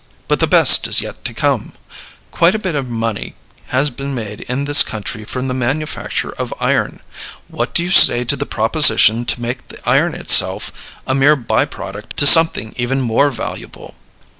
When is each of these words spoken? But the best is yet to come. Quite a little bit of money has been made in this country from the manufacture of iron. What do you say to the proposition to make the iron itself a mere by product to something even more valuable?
But 0.27 0.39
the 0.39 0.47
best 0.47 0.87
is 0.87 0.99
yet 1.01 1.23
to 1.25 1.31
come. 1.31 1.73
Quite 2.31 2.55
a 2.55 2.57
little 2.57 2.71
bit 2.71 2.75
of 2.75 2.89
money 2.89 3.35
has 3.67 3.91
been 3.91 4.15
made 4.15 4.41
in 4.41 4.65
this 4.65 4.81
country 4.81 5.25
from 5.25 5.47
the 5.47 5.53
manufacture 5.53 6.31
of 6.31 6.51
iron. 6.59 7.01
What 7.49 7.75
do 7.75 7.83
you 7.83 7.91
say 7.91 8.23
to 8.23 8.35
the 8.35 8.47
proposition 8.47 9.25
to 9.25 9.39
make 9.39 9.67
the 9.67 9.77
iron 9.87 10.15
itself 10.15 10.71
a 11.05 11.13
mere 11.13 11.35
by 11.35 11.65
product 11.65 12.17
to 12.17 12.25
something 12.25 12.73
even 12.77 12.99
more 12.99 13.29
valuable? 13.29 13.95